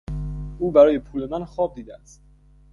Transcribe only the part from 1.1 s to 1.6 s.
من